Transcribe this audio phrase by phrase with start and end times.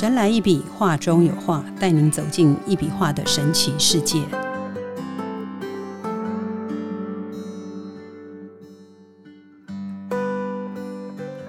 [0.00, 4.22] 神来一笔，画中有画，带您走进一笔画的神奇世界。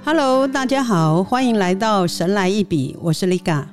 [0.03, 3.63] Hello，大家好，欢迎来到神来一笔，我是 Liga。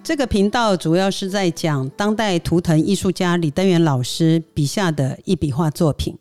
[0.00, 6.16] 这个频道主要是在讲当代图腾艺术家李登元老师笔下的一笔画作品。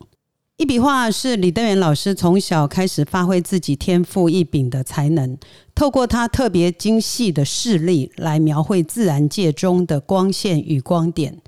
[0.59, 5.37] 一笔画是李登元老师从小开始发挥自己天赋异禀的才能，
[5.73, 11.39] 透过他特别精细的视力来描绘自然界中的光线与光点，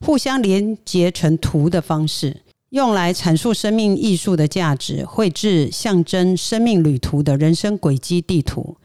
[0.00, 2.40] 互相连结成图的方式，
[2.70, 8.78] 用来阐述生命艺术的价值，绘制象征生命旅途的人生轨迹地图，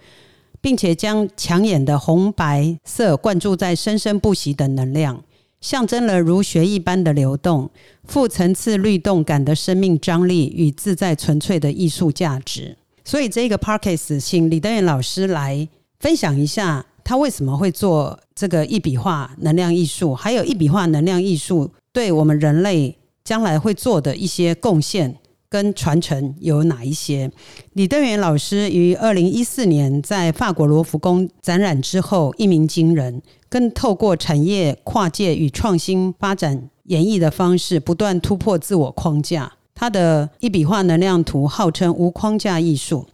[0.59, 5.23] 并且将抢眼的红白色灌注在生生不息的能量。
[5.61, 7.69] 象征了如血一般的流动、
[8.05, 12.77] 富层次律动感的生命张力与自在纯粹的艺术价值。
[13.03, 15.67] 所以，这个 Parkes 请李德远老师来
[15.99, 25.17] 分享一下，他为什么会做这个一笔画能量艺术，还有一笔画能量艺术对我们人类将来会做的一些贡献。
[25.49, 27.31] 跟传承有哪一些？
[27.73, 33.19] 李登元老师于二零一四年在法国罗浮宫展览之后一鸣惊人，
[33.49, 39.51] 更透过产业跨界与创新发展演绎的方式，不断突破自我框架。
[39.73, 43.07] 他的一笔画能量图号称无框架艺术，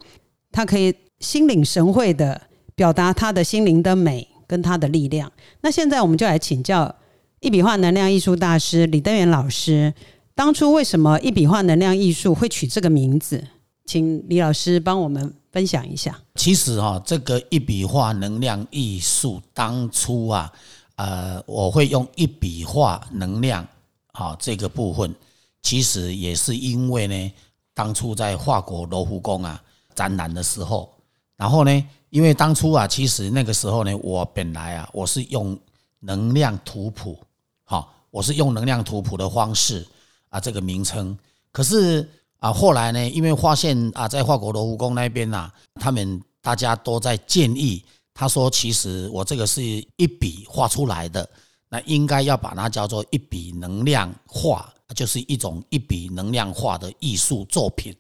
[0.52, 2.42] 他可以心领神会的
[2.76, 5.32] 表达他的心灵的美跟他的力量。
[5.62, 6.94] 那现在我们就来请教
[7.40, 9.94] 一笔画能量艺术大师李登元老师。
[10.36, 13.42] 当初为什么一笔画能量艺术会取这个名字？
[13.86, 16.20] 请李老师帮我们分享一下。
[16.36, 20.52] 其实哈，这个一笔画能量艺术当初啊，
[20.98, 23.66] 呃，我会用一笔画能量
[24.12, 25.16] 啊这个部分，
[25.62, 27.32] 其实也是因为呢，
[27.74, 29.64] 当初在法国罗浮宫啊
[29.94, 30.92] 展览的时候，
[31.38, 35.58] 然后呢，因为当初啊，其实那个时候呢，我本来啊，我是用
[36.02, 37.18] 能量图谱，
[37.64, 39.88] 好，我是用能量图谱的方式。
[40.36, 41.18] 啊，这个名称，
[41.54, 42.06] 可是
[42.40, 47.82] 啊，后来呢，因为发现啊，在法国罗浮宫那边呐，他们大家都在建议，
[48.14, 49.64] 他说，其实我这个是
[49.96, 51.26] 一笔画出来的，
[51.70, 57.96] 那应该要把它叫做一笔能量画，就是一种一笔能量画的艺术作品。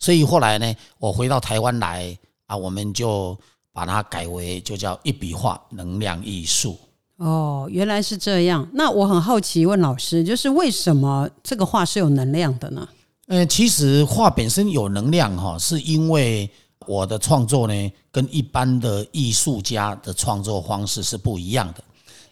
[0.00, 3.38] 所以后来呢，我回到台湾来啊，我们就
[3.72, 6.76] 把它改为就叫一笔画能量艺术。
[7.16, 8.68] 哦，原来是这样。
[8.74, 12.86] 那我很好奇，问老师，就是为什么这个画是有能量的呢？
[13.28, 16.48] 呃，其实画本身有能量哈，是因为
[16.86, 21.82] 我的创作呢，跟一般的艺术家的创作方式是不一样的。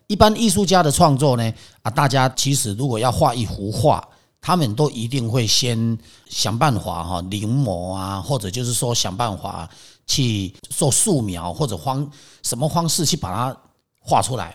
[0.07, 1.53] 一般艺术家的创作呢，
[1.83, 4.07] 啊，大家其实如果要画一幅画，
[4.39, 9.67] 他们都一定会先想办法哈临摹啊，或者就是说想办法
[10.07, 12.07] 去做素描或者方
[12.43, 13.57] 什么方式去把它
[13.99, 14.55] 画出来。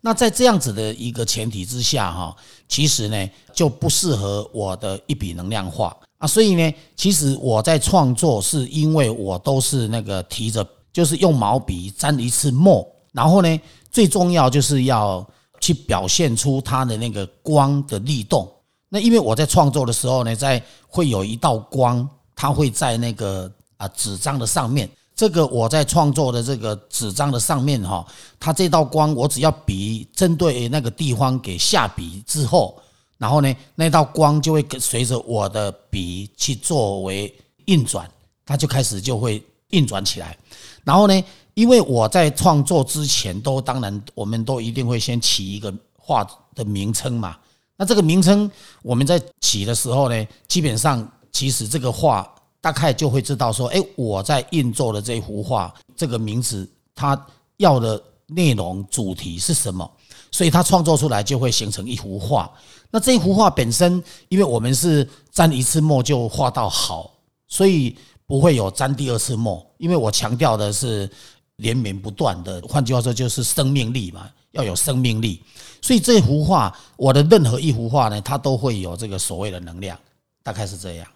[0.00, 2.36] 那在这样子的一个前提之下，哈，
[2.68, 13.60] 其实呢就不适合我的一笔能量画啊，所以呢，其实我在创作是因为我都是那个提着，就是用毛笔沾一次墨，然后呢，
[13.90, 15.26] 最重要就是要
[15.60, 18.48] 去表现出它的那个光的律动。
[18.88, 24.88] 那因为我在创作的时候呢，在会有一道光，它会在那个啊纸张的上面。
[25.18, 28.06] 这个我在创作的这个纸张的上面哈，
[28.38, 32.80] 它这道光，我只要笔针对那个地方给下笔之后，
[33.16, 37.34] 然后呢，那道光就会随着我的笔去作为
[37.64, 38.08] 运转，
[38.46, 40.38] 它就开始就会运转起来。
[40.84, 41.24] 然后呢，
[41.54, 46.24] 因为我在创作之前都当然我们都一定会先起一个画
[46.54, 47.36] 的名称嘛。
[47.76, 48.48] 那这个名称
[48.82, 52.32] 我们在起的时候呢，基本上其实这个画。
[52.60, 57.20] 大概就会知道说，哎，我在印作的这幅画，这个名字它
[57.58, 59.90] 要的内容主题是什么，
[60.30, 62.50] 所以它创作出来就会形成一幅画。
[62.90, 67.10] 那这幅画本身，因为我们是沾一次墨就画到好，
[67.46, 67.96] 所以
[68.26, 71.08] 不会有沾第二次墨，因为我强调的是
[71.56, 75.42] 连绵不断的，换句话说就是生命力嘛，要有生命力。
[75.80, 79.98] 所以这幅画，我的任何一幅画呢，它都会有这个所谓的能量，
[80.42, 81.06] 大概是这样。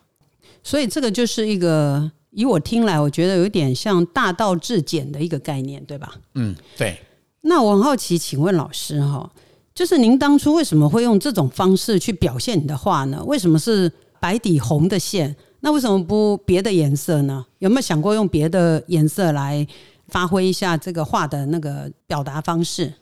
[0.62, 6.14] 所以这个就是一个，以我听来，我觉得有点像大道至简的一个概念，对吧？
[6.34, 6.98] 嗯，对。
[7.42, 9.28] 那我很好奇，请问老师哈，
[9.74, 13.22] 就是您当初为什么会用这种方式去表现你的画呢？
[13.26, 15.34] 为什么是白底红的线？
[15.60, 17.44] 那为什么不别的颜色呢？
[17.58, 19.66] 有没有想过用别的颜色来
[20.08, 22.92] 发挥一下这个画的那个表达方式？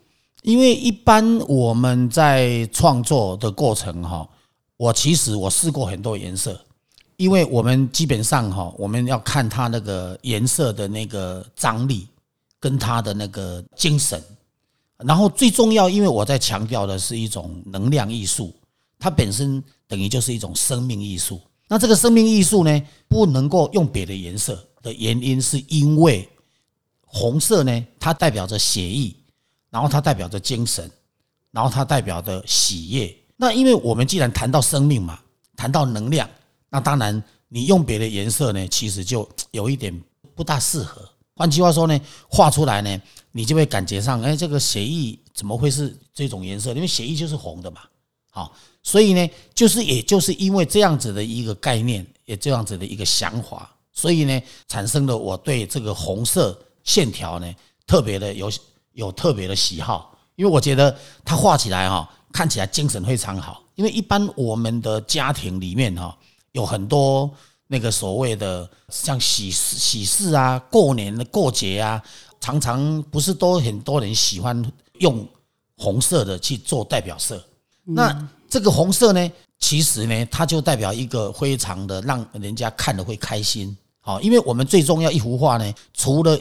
[0.42, 4.26] 因为一般我们在创作的过程哈，
[4.78, 6.58] 我其实我试过很多颜色。
[7.20, 12.08] 因为我们基本上哈，我们要看它那个颜色的那个张力，
[12.58, 14.18] 跟它的那个精神。
[14.96, 18.54] 然后最重要，因为我在强调的是一种能量艺术，
[18.98, 21.38] 它本身等于就是一种生命艺术。
[21.68, 26.26] 那这个生命艺术呢，不能够用别的颜色的原因，是因为
[27.04, 29.14] 红色呢，它代表着血意，
[29.68, 30.90] 然后它代表着精神，
[31.50, 33.14] 然后它代表着喜悦。
[33.36, 35.20] 那因为我们既然谈到生命嘛，
[35.54, 36.26] 谈到能量，
[36.70, 39.92] 那当然你用别的颜色呢，其实就有一点
[40.34, 41.06] 不大适合。
[41.34, 43.00] 换句话说呢，画出来呢，
[43.32, 46.72] 你就会感觉上，哎，这个血液怎么会是这种颜色？
[46.72, 47.80] 因为血液就是红的嘛，
[48.30, 57.54] 好，所以呢，就是也就是因为这样子的一个概念，也这样子的一个想法，所以呢，产生了我对这个红色线条呢，
[57.86, 58.52] 特别的有
[58.92, 60.94] 有特别的喜好，因为我觉得
[61.24, 63.62] 它画起来哈，看起来精神非常好。
[63.76, 66.14] 因为一般我们的家庭里面哈，
[66.52, 67.30] 有很多。
[67.72, 72.02] 那个所谓的像喜事、喜事啊、过年的过节啊，
[72.40, 74.60] 常常不是都很多人喜欢
[74.98, 75.24] 用
[75.76, 77.40] 红色的去做代表色。
[77.84, 79.30] 那这个红色呢，
[79.60, 83.76] 其实呢，它就代表一个非常的让人家看了会开心。
[84.00, 86.36] 好，因为我们最重要一幅画呢，除了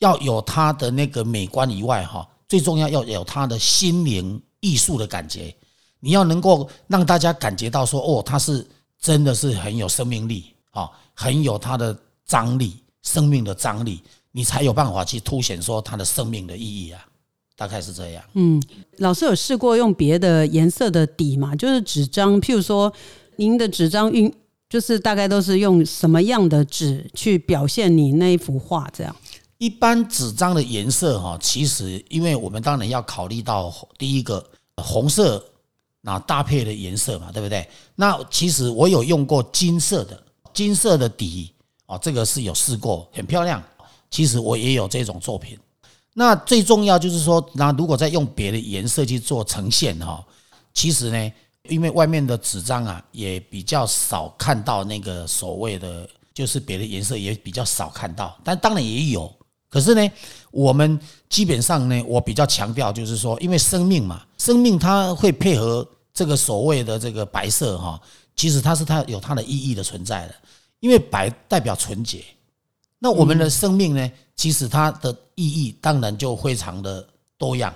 [0.00, 5.54] 要有它的那个美观以外，哈，最重要要有它的心灵艺术的感觉。
[6.00, 8.66] 你要能够让大家感觉到说，哦，它是
[9.02, 10.46] 真的是很有生命力。
[10.74, 11.94] 啊，很有它的
[12.24, 14.00] 张力，生命的张力，
[14.30, 17.04] 你才有办法去凸显说它的生命的意义啊，
[17.54, 18.24] 大概是这样。
[18.32, 18.58] 嗯，
[18.96, 21.54] 老师有试过用别的颜色的底嘛？
[21.54, 22.90] 就是纸张，譬如说
[23.36, 24.34] 您的纸张运，
[24.70, 28.88] 就是大概都是用什么样的纸去表现你那一幅画？
[28.94, 29.14] 这样，
[29.58, 34.42] 一般纸张的颜色哈，其实因为我们当然要考虑到第一个
[34.76, 35.44] 红色
[36.02, 37.66] 那搭配的颜色嘛，对不对？
[37.94, 40.22] 那其实我有用过金色的。
[40.52, 41.54] 金色的底
[41.86, 43.62] 哦，这个是有试过，很漂亮。
[44.10, 45.58] 其实我也有这种作品。
[46.12, 50.22] 那最重要就是说，那如果再用别的颜色去做呈现哈，
[50.74, 51.32] 其实呢，
[51.70, 58.38] 因为外面的纸张啊，也比较少看到那个所谓的，就是别的颜色也比较少看到。
[58.44, 59.34] 但当然也有，
[59.70, 60.10] 可是呢，
[60.52, 65.84] 我们基本上呢，我比较强调就是说，因为生命嘛，生命它会配合
[66.14, 68.00] 这个所谓的这个白色哈。
[68.36, 70.34] 其实它是它有它的意义的存在的，
[70.80, 72.24] 因为白代表纯洁，
[72.98, 74.10] 那我们的生命呢？
[74.34, 77.06] 其实它的意义当然就非常的
[77.36, 77.72] 多样。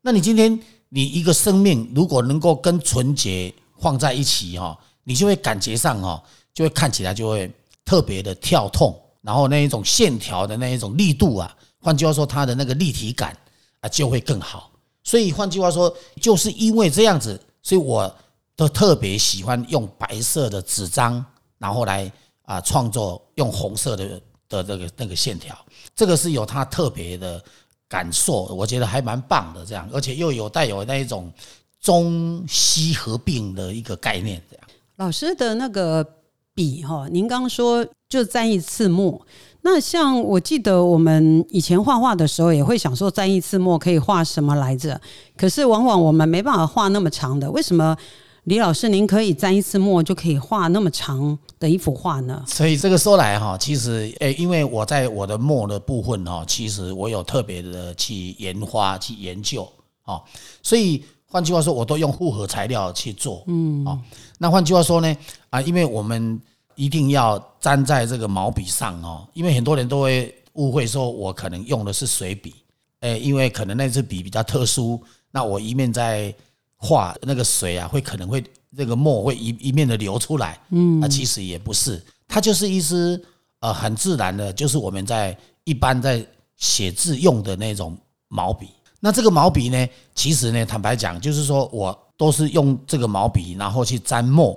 [0.00, 6.22] 那你今天你一个生命如果能够跟纯洁放在一起哈，你就会感觉上哈，
[6.54, 7.50] 就会看起来就会
[7.84, 13.36] 特别的跳痛，然后那一种线条的那一种力度啊，换句话说，它的那个立体感
[13.80, 14.70] 啊就会更好。
[15.02, 18.14] 所以换句话说，就是因为这样子，所以我。
[18.58, 21.24] 都特别喜欢用白色的纸张，
[21.58, 22.10] 然后来
[22.42, 25.56] 啊创作用红色的的这个那个线条，
[25.94, 27.40] 这个是有它特别的
[27.88, 29.64] 感受，我觉得还蛮棒的。
[29.64, 31.32] 这样，而且又有带有那一种
[31.80, 34.42] 中西合并的一个概念。
[34.50, 34.66] 这样，
[34.96, 36.04] 老师的那个
[36.52, 39.24] 笔哈，您刚刚说就沾一次墨，
[39.62, 45.00] 那像我记得我们以前画画的时候，也会想说沾一次墨可以画什么来着？
[45.36, 47.96] 可是往往我们没办法画那么长的，为什么？
[48.44, 52.42] 李老师，您可以沾一次墨就可以画那么长的一幅画呢？
[52.46, 59.70] 所以这个说来哈，其实诶，因为我在我的墨的部分哈，其实我有特别的去研发、去研究
[60.02, 60.18] 啊。
[60.62, 63.44] 所以换句话说，我都用复合材料去做。
[63.48, 63.98] 嗯，啊，
[64.38, 65.16] 那换句话说呢，
[65.50, 66.40] 啊，因为我们
[66.78, 72.54] 一定要粘在这个毛笔上哦，因为很多人都会误会说我可能用的是水笔，
[73.00, 74.98] 诶，因为可能那支笔比较特殊，
[75.30, 76.34] 那我一面在。
[76.80, 83.20] 画那个水啊，会可能会那个墨会一一面的流出来，嗯，那其实也不是，它就是一支
[83.58, 88.68] 呃很自然的，就是我们在一般在写字用的那种毛笔。
[89.00, 94.56] 那这个毛笔呢，其实呢，坦白讲，就是说我都是用这个毛笔，然后去沾墨，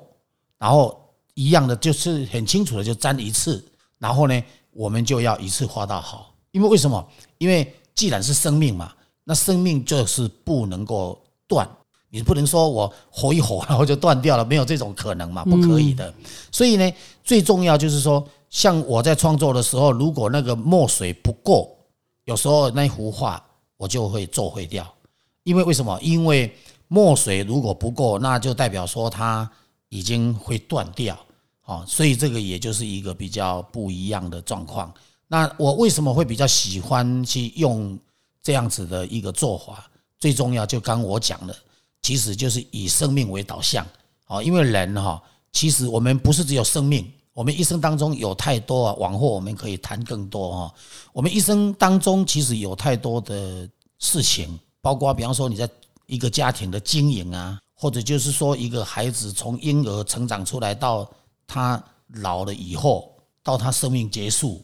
[0.60, 0.96] 然后
[1.34, 3.64] 一样的就是很清楚的就沾一次，
[3.98, 7.08] 然后呢，我们就要一次画到好，因为为什么？
[7.38, 11.68] 因为既然是生命嘛，那生命就是不能够断。
[12.14, 15.46] 你不能说我活一活，然后就断掉了，没有这种可能嘛？
[15.46, 16.14] 不可以的。
[16.52, 16.92] 所以呢，
[17.24, 21.74] 最重要就是说，像我在创作的时候，如果那个墨水不够，
[22.26, 23.42] 有时候那幅画
[23.78, 24.86] 我就会做废掉。
[25.44, 25.98] 因为为什么？
[26.02, 26.54] 因为
[26.90, 29.50] 墨水如果不够，那就代表说它
[29.92, 31.16] 已经会断掉。
[31.66, 34.92] 哦，所以这个也就是一个比较不一样的状况。
[35.28, 37.98] 那我为什么会比较喜欢去用
[38.42, 39.90] 这样子的一个做法？
[40.18, 41.56] 最重要就刚我讲的。
[42.02, 43.86] 其实就是以生命为导向，
[44.26, 45.22] 啊，因为人哈，
[45.54, 50.76] 其实我们不是只有生命，我我们一生当中有太多啊，往后我们可以谈更多哈。
[51.12, 53.68] 我们一生当中其实有太多的
[53.98, 55.68] 事情，包括比方说你在
[56.06, 61.10] 一个家庭的经营啊，或者就是说一个孩子从婴儿成长出来到
[61.48, 63.12] 他老了以后，
[63.42, 64.64] 到他生命结束，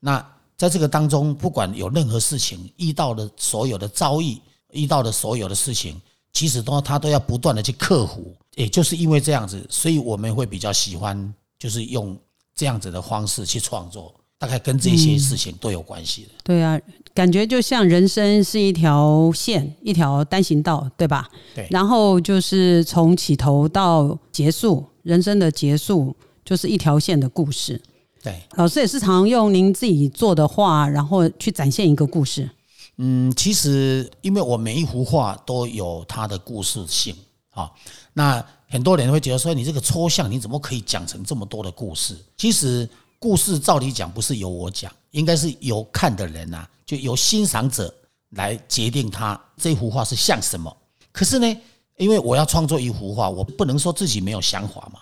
[0.00, 0.18] 那
[0.56, 4.36] 在这个当中，不管有任何事情遇到的所有的遭遇，
[4.72, 6.02] 遇到的所有的事情，
[6.32, 8.34] 其实都他都要不断的去克服。
[8.56, 11.32] 也就是因为这样子，所以我们会比较喜欢。
[11.60, 12.18] 就是用
[12.54, 16.30] 这样子的方式去创作，大概跟这些事情都有关系的。
[16.42, 16.80] 对啊，
[17.12, 21.28] 感觉就像人生是一条线，一条单行道，对吧？
[21.54, 21.68] 对。
[21.70, 27.78] 然后就是从起头到结束，人生的结束就是一条线的故事。
[28.22, 28.40] 对。
[28.52, 32.48] 老师也是常用您自己做的画，然后去展现一个故事。
[32.96, 37.14] 嗯，其实因为我每一幅画都有它的故事性
[37.50, 37.70] 啊，
[38.14, 38.42] 那。
[38.72, 42.16] 很多人会觉得说，你这个抽象，你怎么可以讲成这么多的故事？
[42.36, 42.88] 其实
[43.20, 47.94] 故事照理讲不是由我讲，应该是由看的人呐，就由欣赏者
[48.30, 50.74] 来决定他这幅画是像什么。
[51.12, 51.60] 可是呢，
[51.98, 55.00] 因为我要创作一幅画，我不能说自己没有想法嘛，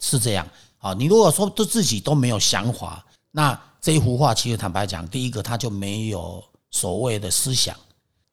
[0.00, 0.44] 是这样
[0.78, 0.92] 啊。
[0.92, 6.42] 你如果说都自己都没有想法，那这一幅画其实坦白讲，第一个它就没有
[6.72, 7.76] 所谓的思想，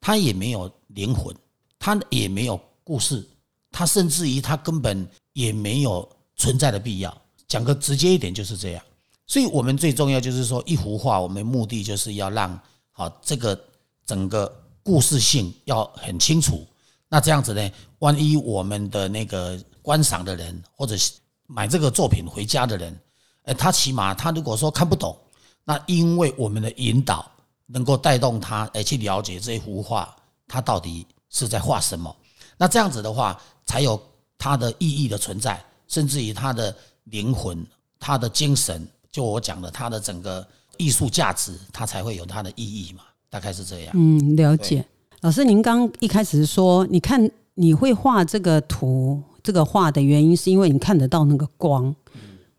[0.02, 1.36] 它也没有灵魂，
[1.78, 3.24] 它也没有故事。
[3.72, 7.16] 它甚至于它根本也没有存在的必要。
[7.48, 8.84] 讲个直接一点就是这样。
[9.30, 12.60] 所以我们最重要就是说，一幅画，我们目的就是要让
[12.92, 13.58] 好这个
[14.06, 16.68] 整个故事性要很清楚。
[17.08, 21.14] 那这样子呢，万一我们的那个观赏的人或者是
[21.46, 23.00] 买这个作品回家的人，
[23.44, 25.18] 哎，他起码他如果说看不懂，
[25.64, 27.32] 那因为我们的引导
[27.68, 30.14] 能够带动他哎去了解这幅画，
[30.48, 32.14] 他到底是在画什么。
[32.58, 33.40] 那这样子的话。
[33.70, 34.02] 才有
[34.36, 37.64] 它的意义的存在，甚至于它的灵魂、
[38.00, 40.46] 它的精神，就我讲的，它的整个
[40.78, 43.92] 艺术价值，它才会有它的意义嘛，大概是这样。
[43.96, 44.86] 嗯，了解。
[45.22, 51.94] 老师，您刚一开始说，你看你会画这个图、这个画的原因，是因为你看得到那个光。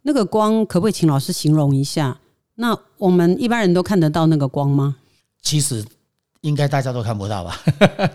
[0.02, 2.18] 那个光可不可以请老师形容一下？
[2.56, 4.96] 那我们一般人都看得到那个光吗？
[5.42, 5.84] 其实
[6.42, 7.58] 应该大家都看不到吧。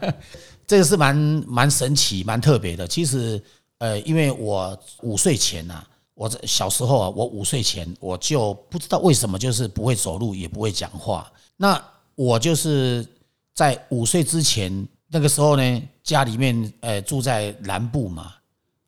[0.68, 1.16] 这个是蛮
[1.48, 2.88] 蛮神奇、蛮特别的。
[2.88, 3.42] 其实，
[3.78, 5.84] 呃，因为我五岁前呐，
[6.16, 11.32] 我在小时候啊，我五岁前我就不知道为什么，就是不会走路，也不会讲话。
[11.56, 11.80] 那
[12.16, 13.06] 我就是
[13.54, 18.34] 在五岁之前，那个时候呢，家里面呃住在南部嘛，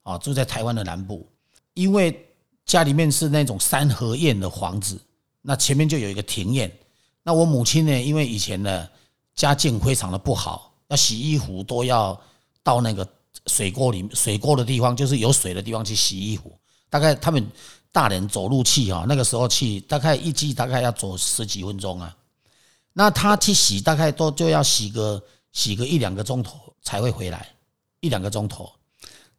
[0.04, 1.28] 啊，住在台湾的南部，
[1.74, 2.26] 因为
[2.66, 5.00] 家里面是那种三合院的房子，
[5.42, 6.72] 那前面就有一个庭院。
[7.24, 8.90] 那我母亲呢，因为以前呢
[9.36, 10.74] 家境非常的不好。
[10.88, 12.18] 要洗衣服都要
[12.64, 13.06] 到那个
[13.48, 16.50] 水沟里水沟的地方，就是有水的地方去洗衣服。
[16.90, 17.46] 大概他们
[17.92, 22.16] 大人走路去啊，那个时候去，大概一季大概要走十几分钟啊。
[22.94, 27.48] 那他去洗，大概都就要洗个洗个一两个钟头才会回来，
[28.00, 28.72] 一两个钟头。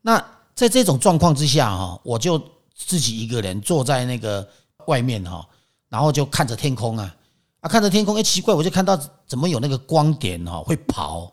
[0.01, 0.25] 那
[0.55, 2.41] 在这种状况之下哈，我就
[2.75, 4.49] 自己一个人坐在那个
[4.87, 5.47] 外面哈，
[5.89, 7.17] 然后就看着天空啊，
[7.61, 11.33] 啊看着天空，哎奇怪，我就看到怎么有那个光点哈会跑。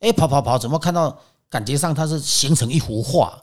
[0.00, 1.18] 哎，跑跑跑，怎么看到？
[1.50, 3.42] 感觉上它是形成一幅画。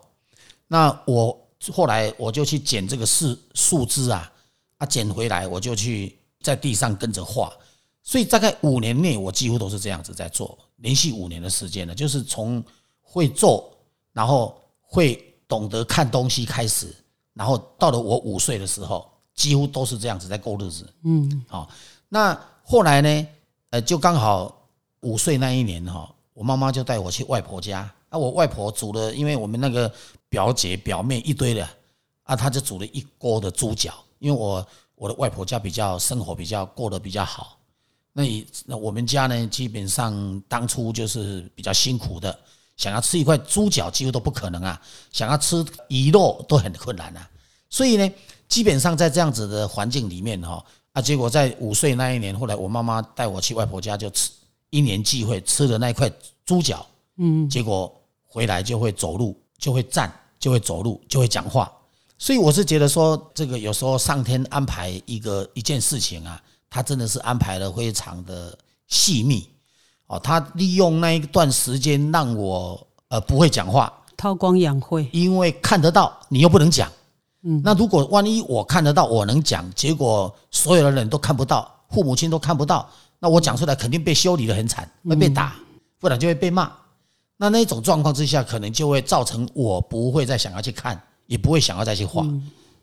[0.67, 1.35] 那我
[1.71, 4.31] 后来我就去捡这个树树枝啊，
[4.77, 7.51] 啊，捡回来我就去在地上跟着画。
[8.03, 12.63] 所以大概五年内，我几乎都是这样子在做，连续五年的时间呢，就是从
[13.01, 13.71] 会做，
[14.13, 16.95] 然后会懂得看东西开始，
[17.33, 20.87] 然后到了我五岁的时候，几乎都是这样子在过日子。
[21.03, 21.69] 嗯，好，
[22.09, 23.27] 那后来呢，
[23.71, 24.69] 呃，就刚好
[25.01, 26.11] 五岁那一年哈。
[26.35, 29.89] 我妈妈就带我去外婆家，啊，我外婆煮了，因为我们那个
[30.35, 31.65] 表姐表妹一堆的，
[32.23, 33.93] 啊，她就煮了一锅的猪脚。
[34.19, 37.57] 因为我我的外婆家比较生活比较过得比较好，
[38.11, 38.23] 那
[38.65, 42.37] 那我们家呢，基本上当初就是比较辛苦的，
[42.75, 47.29] 想要吃一块猪脚几乎都不可能啊，想要吃鱼肉都很困难啊。
[47.69, 48.11] 所以呢，
[48.49, 50.61] 基本上在这样子的环境里面哈，
[50.91, 54.31] 啊，结果在五岁那一年，后来我妈妈带我去外婆家就吃。
[54.71, 56.11] 一年聚会吃的那一块
[56.45, 57.89] 猪脚，嗯，结果
[58.25, 60.13] 回来就会走路，就会站，
[60.45, 61.71] 就会走路，就会讲话。
[62.19, 69.49] 所以我是觉得说，这个有时候上天安排一个一件事情啊，他真的是安排的非常的细密
[70.05, 70.19] 哦。
[70.19, 76.91] 他利用那一段时间让我呃不会讲话，韬光养晦，因为看得到你又不能讲，
[77.41, 82.87] 嗯，那如果万一我看得到我能讲，结果所有的人都看不到，父母亲都看不到。
[83.17, 85.55] 那我讲出来肯定被修理的很惨，会被打，
[85.99, 86.71] 不然就会被骂。
[87.37, 92.25] 那那种状况之下，可能就会造成我不会再想要去看，也不会想要再去画。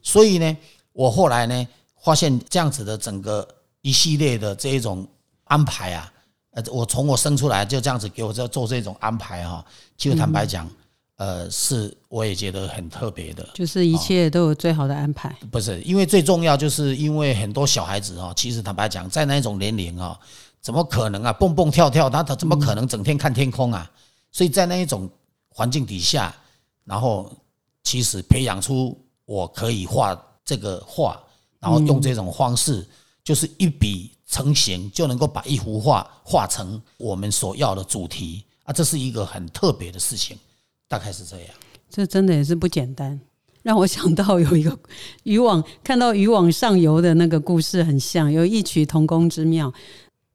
[0.03, 0.57] 所以呢，
[0.93, 1.67] 我后来呢
[2.03, 3.47] 发现这样子的整个
[3.81, 5.07] 一系列的这一种
[5.45, 6.13] 安排啊，
[6.51, 9.65] 呃，我从我生出来就这样子给我这做这种安排哈，
[9.97, 10.69] 其实坦白讲，
[11.17, 13.49] 呃，是我也觉得很特别的。
[13.55, 15.35] 就是一切都有最好的安排。
[15.51, 20.19] 不是，因为最重要就是因为很多小孩子哦，其实坦白讲，在那种年龄啊，
[20.61, 23.91] 怎么可能啊，蹦蹦跳跳，他他怎么可能整天看天空啊？
[24.33, 25.09] 所以在那一种
[25.51, 26.35] 环境底下，
[26.85, 27.31] 然后
[27.85, 31.23] 其实培养出我可以画这个画，
[31.61, 32.85] 然后用这种方式，
[33.23, 40.37] 就是一笔成型，就能够把一幅画画成我们所要的主题啊，这是一个很特别的事情，
[40.89, 41.49] 大概是这样。
[41.91, 43.21] 这真的也是不简单，
[43.63, 44.77] 让我想到有一个
[45.25, 49.71] 渔网，看到渔网上游的那个故事很像，有异曲同工之妙。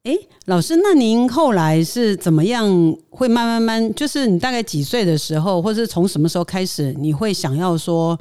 [0.07, 2.65] 诶，老师，那您后来是怎么样？
[3.09, 8.17] 会慢慢慢，就是你大概几岁的时候，或是从什么时候开始，你会想要说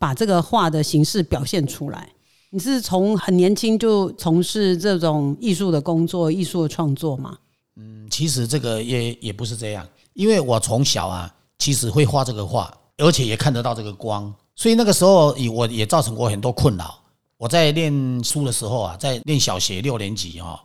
[0.00, 2.08] 把这个画的形式表现出来？
[2.50, 7.38] 你是从很年轻就从事这种艺术的工作、艺术的创作吗？
[7.76, 16.98] 嗯，其实这个也也不是这样，因为我从小啊，其实会画这个画，而且也看得到这个光，所以那个时候也我也造成过很多困扰。
[17.36, 20.60] 我在念书的时候啊，在念小学六年级哈。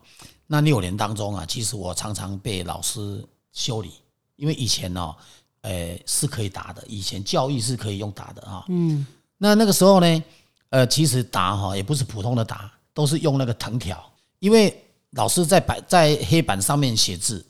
[0.47, 3.91] 那六年当中啊，其实我常常被老师修理，
[4.35, 5.15] 因为以前呢，
[5.62, 8.65] 呃，是可以打的，以前教育是可以用打的啊。
[8.67, 9.05] 嗯。
[9.38, 10.23] 那那个时候呢，
[10.69, 14.01] 呃，其实打哈也不是普通的打，都是用那个藤条，
[14.39, 14.73] 因为
[15.12, 17.45] 老师在白在黑板上面写字，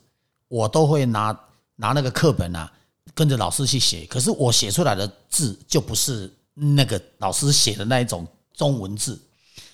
[0.48, 1.38] 我都会拿
[1.76, 2.72] 拿那个课本啊，
[3.14, 4.06] 跟着老师去写。
[4.06, 9.20] 可是我写出来的字就不是那个老师写的那一种中文字，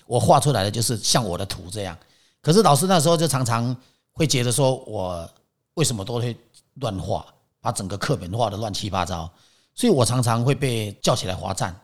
[0.05, 1.97] 我画出来的就是像我的图这样。
[2.41, 3.75] 可是老师那时候就常常
[4.11, 5.29] 会觉得说，我
[5.75, 6.35] 为什么都会
[6.75, 7.25] 乱画，
[7.59, 9.29] 把整个课本画的乱七八糟，
[9.75, 11.79] 所以我常常会被叫起来罚站，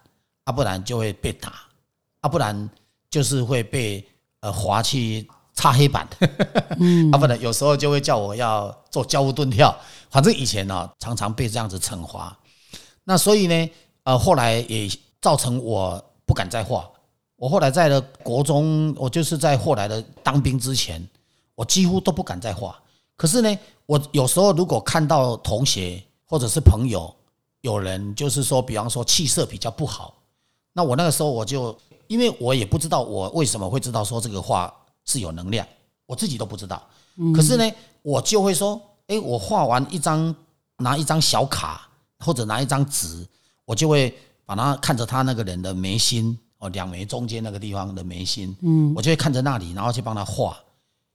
[0.45, 1.53] 啊，不然就会被打，
[2.21, 2.69] 啊，不然
[3.09, 4.03] 就是会被
[4.41, 6.07] 呃罚去擦黑板，
[7.13, 9.75] 啊，不然有时候就会叫我要做教务蹲跳，
[10.09, 12.37] 反正以前呢常常被这样子惩罚，
[13.03, 13.69] 那所以呢，
[14.03, 14.89] 呃，后来也
[15.21, 16.89] 造成我不敢再画。
[17.37, 21.07] 我后来在了国中，我就是在后来的当兵之前，
[21.55, 22.77] 我几乎都不敢再画。
[23.15, 27.13] 可是呢，我有时候如果看到同学或者是朋友
[27.61, 30.15] 有人就是说，比方说气色比较不好，
[30.73, 34.73] 那我那个时候我就，因为我也不知道我为什么会知道说这个画
[35.05, 35.65] 是有能量，
[36.05, 36.81] 我自己都不知道。
[37.35, 37.71] 可是呢，
[38.01, 40.35] 我就会说，哎，我画完一张，
[40.77, 41.87] 拿一张小卡
[42.19, 43.27] 或者拿一张纸，
[43.65, 46.37] 我就会把它看着他那个人的眉心。
[46.59, 50.57] 哦，两眉中间那个地方的眉心，嗯，我就会看着那里，然后去帮他画，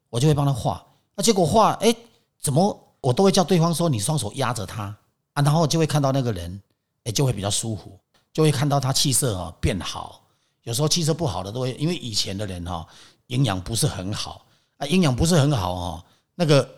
[0.08, 0.84] 我就会帮他画。
[1.16, 1.94] 那结果画，哎，
[2.40, 4.84] 怎么我都会叫对方说你双手压着他
[5.32, 6.62] 啊，然后就会看到那个人，
[7.04, 7.98] 哎，就会比较舒服，
[8.32, 10.22] 就会看到他气色啊变好。
[10.62, 12.86] 有时候气色不好的都会，因为以前的人哈
[13.26, 14.46] 营养不是很好
[14.78, 16.04] 啊，营养不是很好哦。
[16.36, 16.68] 那个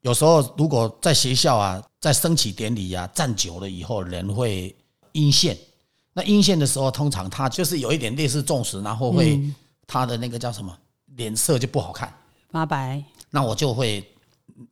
[0.00, 4.74] 有时候如果在学校啊，在升旗典礼啊站久了以后，人会
[5.12, 5.54] 阴线。
[6.12, 9.40] 那阴线的时候，通常他就是有一点类似重视，然后会
[9.86, 10.76] 他的那个叫什么
[11.16, 12.12] 脸色就不好看，
[12.50, 13.02] 发白。
[13.30, 14.04] 那我就会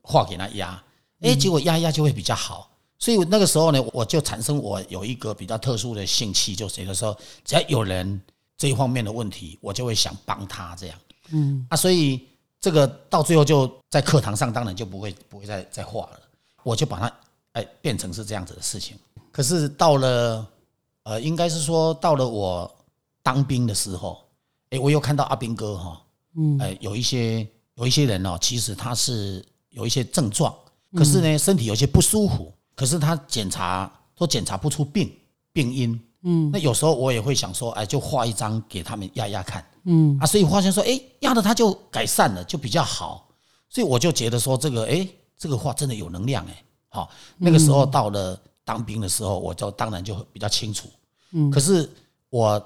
[0.02, 0.82] 画给他压，
[1.20, 2.68] 哎，结果压一压就会比较好。
[2.98, 8.20] 所以那个时候呢，我就产生我有一个比较特殊的性气，就是有的时候只要有人
[8.56, 10.98] 这一方面的问题，我就会想帮他这样。
[11.30, 12.26] 嗯，啊，所以
[12.60, 16.20] 这个到最后就在课堂上，当然就不会不会再再画了，
[16.64, 17.12] 我就把它
[17.52, 18.96] 哎变成是这样子的事情。
[19.30, 20.44] 可是到了。
[21.08, 22.70] 呃，应该是说到了我
[23.22, 24.18] 当兵的时候，
[24.68, 26.02] 哎，我又看到阿兵哥哈，
[26.36, 30.54] 嗯，哎，有一些有一些人哦，其实他是有一些症状，
[30.94, 35.10] 可是呢，身体有些不舒服，可是他检查都检查不出病
[35.50, 43.26] 病因，嗯，那有时候我也会想说，哎，就画一张给他们压压看，嗯，啊，所以发现说，哎，压的他就改善了，就比较好，
[43.70, 50.86] 所以我就觉得说，这个，哎，这个画真的有能量，哎，好，那个时候到了当兵的时候，我就当然就比较清楚。
[51.32, 51.88] 嗯，可是
[52.30, 52.62] 我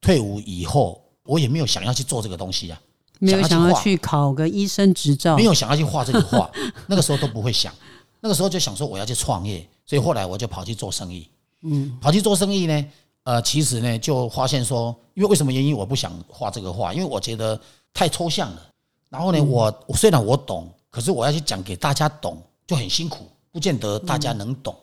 [0.00, 2.80] 退伍以后，我也没有想要去做这个东西啊，
[3.20, 6.50] 没有想要去考个医生执照，没有想要去画这个画，
[6.88, 7.72] 那个时候都不会想，
[8.20, 11.28] 那个时候就想说我要去创业，所以后来我就跑去做生意。
[11.62, 12.84] 嗯，跑去做生意呢，
[13.22, 17.60] 呃，其实呢就发现说，因为为什么原因我不想画这个画，因为我觉得
[17.94, 18.66] 太抽象了。
[19.10, 24.74] 然后呢，我虽然我懂，可是我要去讲给大家懂就很辛苦，不见得大家能懂。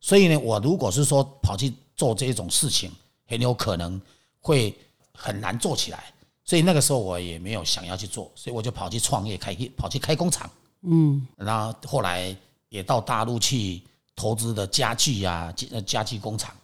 [0.00, 1.72] 所以呢，我如果是说跑去。
[1.96, 2.90] 做这种事情
[3.26, 4.00] 很有可能
[4.40, 4.74] 会
[5.12, 6.12] 很难做起来，
[6.44, 10.50] 所以那个时候我也没有想要去做，所以我就跑去创业，开跑去开工厂，
[10.82, 12.34] 嗯，然后后来
[12.68, 13.82] 也到大陆去
[14.16, 16.54] 投资的家具啊，家家具工厂，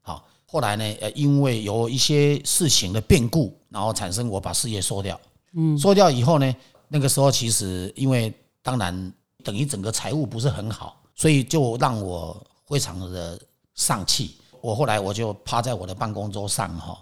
[0.00, 5.20] 好，后来呢，呃，因为有一些事情的变故，然后产生我把事业收掉。
[5.54, 6.56] 嗯，收掉以后呢，
[6.88, 13.40] 那个时候其实因为当然等于整个财务不是很好，所以就让我非常的
[13.74, 14.36] 丧气。
[14.64, 16.98] 我后来我就趴在我的办公桌上哈，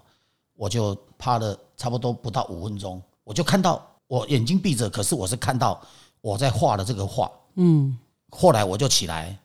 [0.55, 5.81] 我就趴了差不多不到五分钟，我就看到我眼睛闭着，可是我是看到
[6.21, 7.31] 我在画的这个画。
[7.55, 7.97] 嗯，
[8.31, 9.39] 后来我就起来，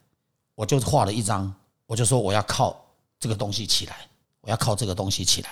[0.55, 1.53] 我就画了一张，
[1.85, 2.75] 我就说我要靠
[3.19, 3.95] 这个东西起来，
[4.41, 5.51] 我要靠这个东西起来。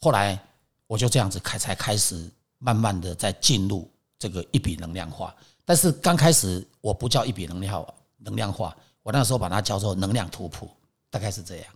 [0.00, 0.38] 后来
[0.86, 3.86] 我就这样子开才开始慢慢的在进入
[4.18, 5.34] 这个一笔能量化，
[5.66, 10.66] 但是刚开始我不叫一笔能量，能量化，我那时候把它叫做能量图谱，
[11.10, 11.66] 大概是这样。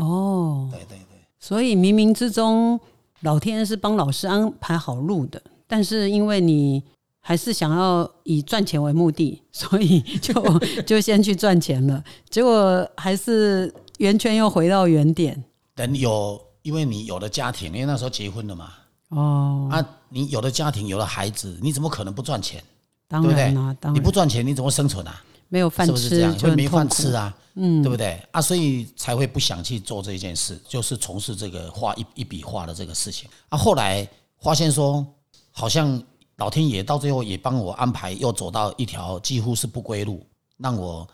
[0.00, 2.78] 哦，对对对，所以冥冥之中，
[3.20, 6.82] 老天是帮老师安排好路的，但是因为你
[7.20, 10.32] 还是想要以赚钱为目的， 所以就
[10.86, 15.42] 就先去赚钱了，结果还是圆圈又回到原点。
[15.74, 18.72] 等有，因为你有了家庭，因为那时候结婚了嘛，
[19.10, 22.62] 哦，啊，你有了家庭，有了孩子，你怎么可能不赚钱？
[23.08, 23.44] 当对不对？
[23.44, 23.94] 然啦、当然。
[23.94, 25.22] 你不赚钱，你怎么生存啊？
[25.50, 26.32] 没有饭吃是不是这样？
[26.38, 28.40] 会没就很痛苦饭吃啊，嗯，对不对啊？
[28.40, 33.58] 所以才会不想去做这件事，就是从事这个画一一笔画的这个事情啊。
[33.58, 34.08] 后来
[34.40, 35.06] 发现说，
[35.50, 36.02] 好像
[36.36, 40.24] 老天爷到最后也帮我安排，又走到一条几乎是不归路，
[40.56, 41.06] 让我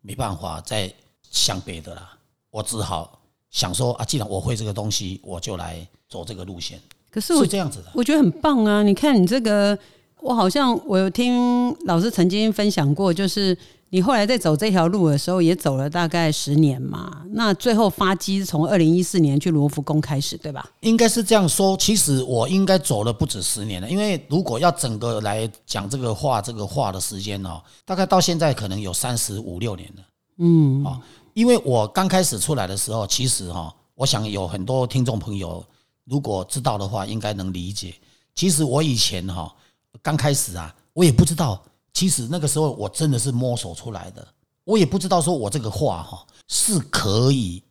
[0.00, 0.92] 没办法再
[1.30, 2.18] 想别的啦。
[2.50, 7.90] 我只好想说啊，既然我会这个东西，我就来走这个路线，可是我是这样子的。
[7.94, 8.82] 我觉得很棒啊！
[8.82, 9.78] 你看你这个，
[10.20, 13.56] 我好像我有听老师曾经分享过，就是
[13.94, 17.24] 你后来在走这条路的时候，也走了大概十年嘛。
[17.32, 20.66] 那最后发迹是从二零一四年去罗浮宫开始，对吧？
[20.80, 30.02] 应该是这样说，其实我应该走了不止十年了，因为如果要整个来讲这个画这个画的时间哦，大概到现在可能有三十五六年了。
[30.38, 30.98] 嗯，哦，
[31.34, 35.62] 因为我刚开始出来的时候，其实哈、我想有很多听众朋友
[36.06, 37.94] 如果知道的话，应该能理解。
[38.34, 39.54] 其实我以前哈、
[40.00, 41.62] 刚开始啊，我也不知道，
[41.94, 44.26] 其实那个时候我真的是摸索出来的，
[44.64, 47.62] 我也不知道说我这个画哈、是可以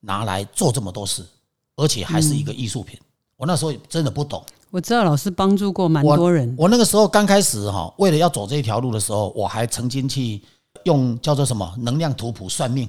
[0.00, 1.24] 拿来做这么多事。
[1.74, 3.00] 而且还是一个艺术品。
[3.34, 10.42] 我那时候真的不懂，我知道老师帮助过蛮多人，我那个时候刚开始哈，为了要走这一条路的时候，我还曾经去
[10.84, 12.86] 用叫做什么能量图谱算命，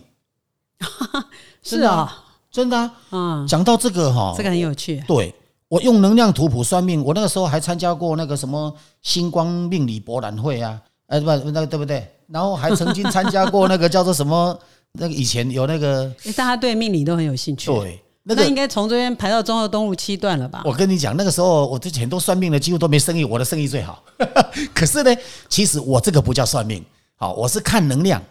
[1.63, 2.93] 是啊，真的啊。
[3.12, 5.02] 嗯，讲到这个哈，这个很有趣。
[5.08, 5.34] 对
[5.74, 12.08] 我用能量图谱算命，我那个时候还参加过那个什么星光命理博览会啊，哎不那个对不对？
[12.28, 14.56] 然后还曾经参加过那个叫做什么，
[14.94, 18.44] 那个以前有那个诶大家对命理都很有兴趣，对那个。
[18.44, 20.62] 那应该从这边排到中和东路七段了吧？
[20.64, 24.04] 我跟你讲，那个时候我之前都算命的，几乎都没生意，我的生意最好。
[24.76, 25.10] 可是呢，
[25.50, 28.22] 其实我这个不叫算命，好，我是看能量，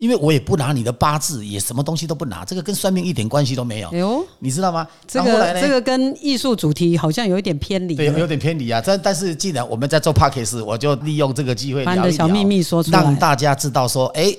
[0.00, 4.88] 因为我也不拿你的八字，也什么东西都不拿，这个跟算命一点关系都没有哎，呦，你知道吗？
[5.06, 8.26] 这个这个跟艺术主题好像有一点偏离对，有了。
[8.26, 8.82] 点偏离啊。
[8.84, 14.34] 但但是既然我们在做 p a c k a g e 我就利用这个机会把你的小秘密说出来让大家知道说，哎，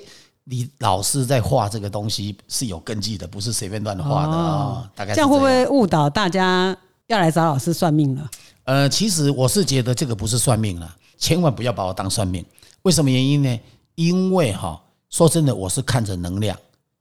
[0.46, 8.28] 你老师在画这个东西是有根据的，不是随便乱画的啊、大概是这样会不样会误导大家要来找老师算命了？
[8.64, 12.44] 呃，其实我是觉得这个不是算命了，千万不要把我当算命。
[12.82, 13.60] 为什么原因呢？
[13.94, 16.58] 因为哈，说真的，我是看着能量，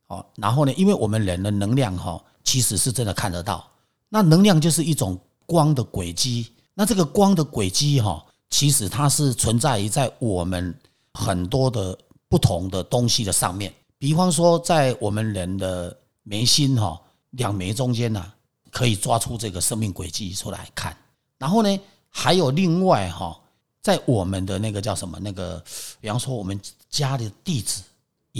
[0.08, 3.66] 哦，然后呢，因为我们人的能量哈，其实是真的看得到。
[4.08, 10.74] 那能量就是一种光的轨迹，那这个光的轨迹哈，其实它是存在于在我们
[11.14, 11.96] 很多的
[12.28, 13.72] 不同的东西的上面。
[13.96, 18.32] 比方说，在我们人的眉心哈两眉中间呢、
[18.72, 20.96] 可以抓出这个生命轨迹出来看。
[21.38, 23.38] 然后呢，还有另外哈，
[23.80, 25.62] 在我们的那个叫什么那个，
[26.00, 27.82] 比方说我们家的地址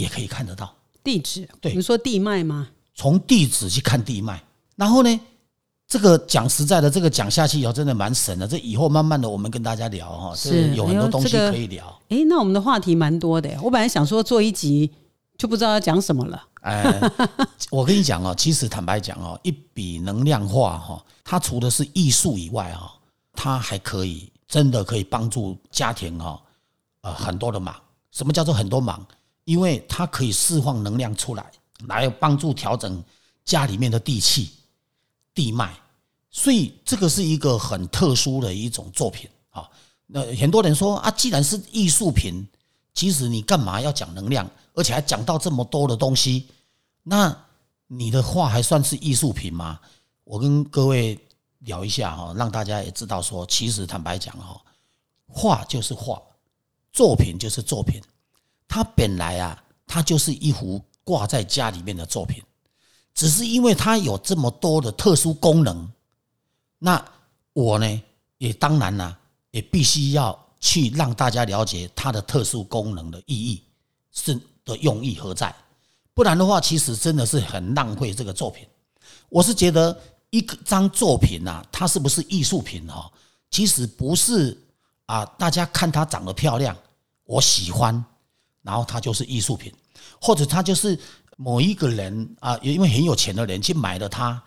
[0.01, 2.67] 也可以看得到，地址，对你说地脉吗？
[2.95, 4.43] 从地址去看地脉。
[4.75, 5.19] 然后呢，
[5.87, 8.47] 这个讲实在的，这个讲下去以后真的蛮神的。
[8.47, 12.01] 这以后慢慢的我们跟大家聊哈，是有很哎多东西可以聊。
[12.09, 13.49] 诶，那我们的话题蛮多的。
[13.61, 14.89] 我本来想说做一集
[15.37, 16.43] 就不知道要讲什么了。
[16.61, 16.83] 哎，
[17.69, 22.91] 我跟你讲哦，其实坦白讲哦，一笔能量化哈，它除了是艺术以外哈，
[23.33, 26.41] 它还可以真的可以帮助家庭哈，
[27.01, 27.75] 呃很多的忙。
[28.11, 29.05] 什么叫做很多忙？
[29.51, 31.51] 因为它可以释放能量出来，
[31.87, 33.03] 来帮助调整
[33.43, 34.51] 家里面的地气、
[35.33, 35.77] 地脉。
[36.29, 39.69] 所以这个是一个很特殊的一种作品啊。
[40.07, 42.47] 那很多人说啊，既然是艺术品，
[42.93, 46.47] 其实你干嘛要讲能量，而且还讲到这么多的东西？
[47.03, 47.37] 那
[47.87, 49.77] 你的画还算是艺术品吗？
[50.23, 51.19] 我跟各位
[51.59, 54.61] 聊一下哈，让大家也知道说，其实坦白讲哈，
[55.27, 56.21] 画就是画，
[56.93, 58.01] 作品就是作品，
[58.71, 62.41] 它本来啊，它就是一幅挂在家里面的作品。
[63.13, 65.91] 只是因为它有这么多的特殊功能，
[66.79, 67.05] 那
[67.51, 68.01] 我呢
[68.37, 69.19] 也当然啦，
[69.51, 73.61] 也必须要去让大家了解它的特殊功能的意义
[74.13, 75.53] 是的用意何在，
[76.13, 78.65] 不然的话，其实真的是很浪费这个作品。
[79.27, 83.11] 我是觉得一张作品呐，它是不是艺术品哈？
[83.49, 84.57] 其实不是
[85.07, 86.73] 啊，大家看它长得漂亮，
[87.25, 88.01] 我喜欢，
[88.61, 89.73] 然后它就是艺术品，
[90.21, 90.97] 或者它就是
[91.37, 94.41] 某一个人啊，因为很有钱的人去买了它，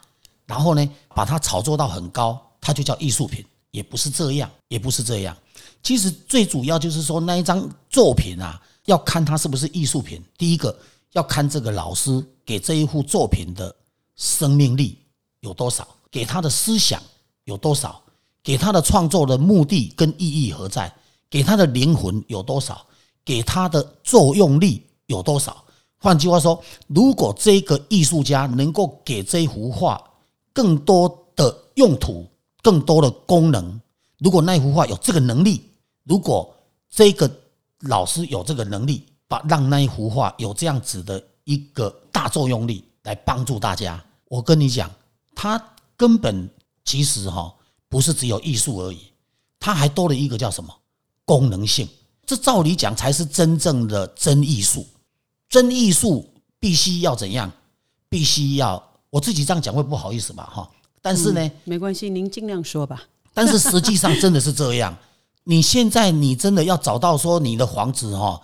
[0.46, 5.36] 然后呢把它炒作到很高，它就叫艺术品，也不是这样，也不是这样。
[5.82, 10.22] 其实最主要就是说那一张作品啊，要看它是不是艺术品。
[10.38, 10.76] 第一个
[11.12, 13.74] 要看这个老师给这一幅作品的
[14.16, 14.98] 生命力
[15.40, 17.02] 有多少，给他的思想
[17.44, 18.00] 有多少。
[18.42, 20.94] 给他的创作的目的跟意义何在？
[21.30, 22.86] 给他的灵魂有多少？
[23.24, 25.64] 给他的作用力有多少？
[25.98, 30.02] 换句话说，如果这个艺术家能够给这幅画
[30.52, 32.26] 更多的用途、
[32.62, 33.80] 更多的功能，
[34.18, 35.62] 如果那幅画有这个能力，
[36.04, 36.54] 如果
[36.90, 37.30] 这个
[37.80, 44.90] 老师有这个能力，把让那一幅画有这样子的一个大作用力来帮助大家，我跟你讲，
[45.34, 45.62] 他
[45.96, 46.48] 根本
[46.84, 47.54] 其实哈。
[47.86, 48.98] 不是只有艺术而已，
[49.60, 50.74] 它还多了一个叫什么
[51.24, 51.88] 功能性？
[52.26, 54.86] 这照理讲才是真正的真艺术。
[55.48, 57.50] 真艺术必须要怎样？
[58.08, 60.48] 必须要我自己这样讲会不好意思吧？
[60.52, 60.70] 哈，
[61.02, 63.02] 但是呢，没关系，您尽量说吧。
[63.34, 64.96] 但是实际上真的是这样。
[65.44, 68.40] 你现在你真的要找到说你的房子哈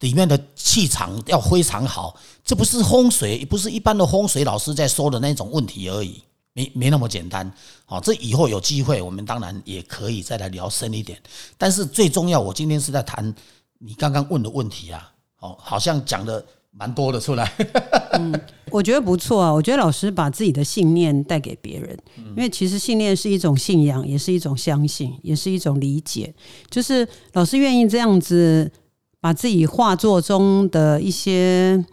[0.00, 6.22] 里面的气场要非常好，这不是风水，不是一般的风水老师在说的那种问题而已。
[6.56, 7.52] 没没那么简单，
[7.84, 11.20] 好，这以后有机会，我们当然也可以再来聊深一点。
[11.58, 13.34] 但是最重要，我今天是在谈
[13.78, 17.52] 你刚刚问的问题啊，哦，好像讲的蛮多的出来。
[18.18, 18.40] 嗯，
[18.70, 26.34] 我觉得不错啊，我觉得老师把自己的信念带给别人，因为其实信念是一种信仰，也是一种相信，也是一种理解。
[26.70, 28.72] 就是老师愿意这样子
[29.20, 31.84] 把自己画作中的一些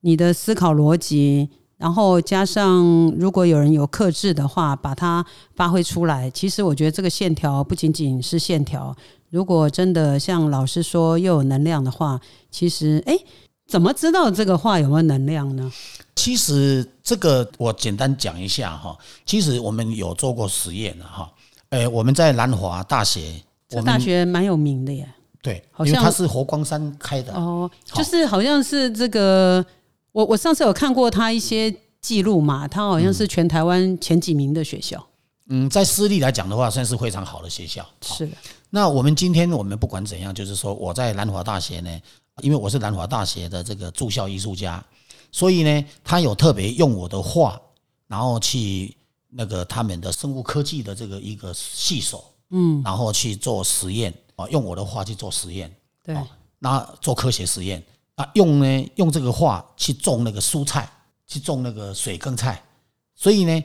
[0.00, 1.48] 你的思考逻辑。
[1.80, 2.84] 然后加上，
[3.18, 5.24] 如果有人有克制的话，把它
[5.56, 6.30] 发挥出来。
[6.30, 8.94] 其实我觉得这个线条不仅仅是线条，
[9.30, 13.16] 如果真的像老师说又有能量的话，其实哎，
[13.66, 15.72] 怎么知道这个画有没有能量呢？
[16.14, 18.94] 其实这个我简单讲一下哈。
[19.24, 21.32] 其实我们有做过实验的哈。
[21.70, 25.08] 诶，我们在南华大学，这大学蛮有名的耶。
[25.40, 29.64] 对，好像它是活光山开的哦，就是好像是这个。
[30.12, 35.06] 我我上次有看过他一些记录嘛，他好像是全台湾前几名的学校。
[35.48, 37.84] 嗯，在私立来讲的话，算是非常好的学校。
[38.02, 38.32] 是的。
[38.70, 42.00] 那我们今天我们不管怎样，就是说我在南华大学呢，
[42.40, 44.84] 因为我是南华大学的这个住校艺术家，
[45.32, 47.60] 所以呢，他有特别用我的画，
[48.06, 48.96] 然后去
[49.28, 56.16] 那个他们的生物科技的这个一个系所，嗯，然后去做实验啊，用我的画去做实验，对，
[56.60, 57.82] 那做科学实验。
[58.20, 60.86] 啊，用呢用这个画去种那个蔬菜，
[61.26, 62.62] 去种那个水耕菜，
[63.14, 63.64] 所以呢，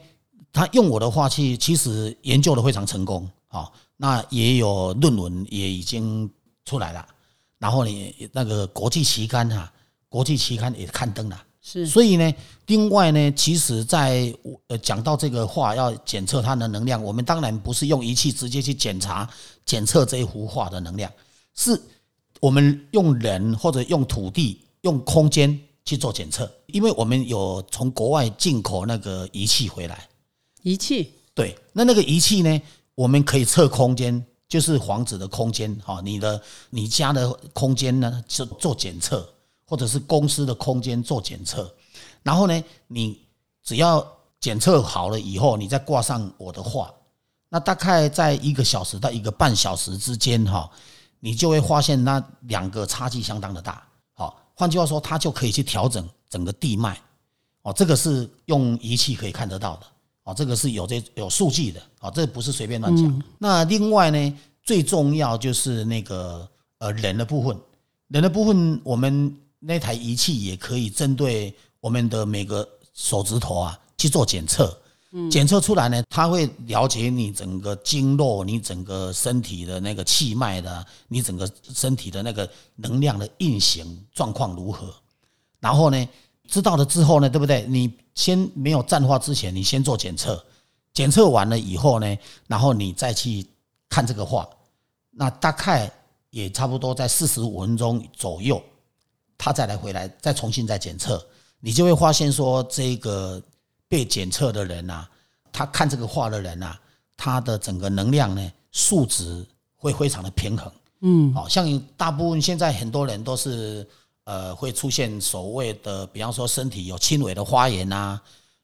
[0.53, 3.69] 他用我的画去，其实研究的非常成功啊。
[3.97, 6.29] 那也有论文也已经
[6.63, 7.05] 出来了，
[7.59, 9.69] 然后呢，那个国际期刊啊，
[10.07, 11.43] 国际期刊也刊登了。
[11.61, 12.33] 是，所以呢，
[12.67, 14.33] 另外呢，其实在
[14.67, 19.29] 呃讲到这个画要检测它的能量，我们当然不是用仪器直接去检查
[19.65, 21.11] 检测这一幅画的能量，
[21.55, 21.81] 是。
[22.39, 30.07] 我们用人或者用土地、用空间去做检测，因为我们有从国外进口那个仪器回来。
[30.61, 32.61] 仪器对，那那个仪器呢，
[32.95, 39.27] 我们可以测空间，就是房子的空间哈，你的你家的空间呢，做做检测，
[39.65, 41.73] 或者是公司的空间做检测。
[42.23, 43.19] 然后呢，你
[43.63, 44.05] 只要
[44.39, 46.93] 检测好了以后，你再挂上我的画，
[47.49, 50.69] 那大概在一个小时到一个半小时之间哈。
[51.25, 53.81] 你就会发现那两个差距相当的大，
[54.13, 56.95] 好，换句话说，它就可以去调整整个地脉，
[57.63, 59.87] 哦，这个是用仪器可以看得到的，
[60.25, 63.23] 哦，这个是有这有数据的，哦，这不是随便乱讲。
[63.39, 67.59] 那另外呢，最重要就是那个呃人的部分，
[68.09, 74.77] 人的部分，我们那台仪器也可以针对我们的每个手指头啊去做检测。
[75.31, 84.93] 检测出来呢，他会了解你整个经络，你整个身体的那个气脉的，你整个身体的那个能量的运行状况如何。
[85.59, 86.09] 然后呢，
[86.47, 87.65] 知道了之后呢，对不对？
[87.67, 90.43] 你先没有站化之前，你先做检测，
[90.93, 93.45] 检测完了以后呢，然后你再去
[93.89, 94.47] 看这个画，
[95.11, 95.89] 那大概
[96.29, 98.61] 也差不多在四十五分钟左右，
[99.37, 101.25] 他再来回来再重新再检测。
[101.61, 103.41] 你就会发现说，这个
[103.87, 105.09] 被检测的人啊，
[105.51, 106.79] 他看这个画的人啊，
[107.15, 109.45] 他的整个能量呢，数值
[109.75, 110.71] 会非常的平衡。
[111.01, 113.87] 嗯，好像大部分现在很多人都是
[114.23, 118.19] 呃会出现所谓的，比方说身体有轻微的发炎啊，